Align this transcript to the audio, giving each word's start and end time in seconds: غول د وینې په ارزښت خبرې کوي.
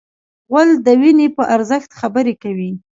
غول 0.49 0.69
د 0.85 0.87
وینې 1.01 1.27
په 1.35 1.43
ارزښت 1.55 1.89
خبرې 1.99 2.33
کوي. 2.43 2.71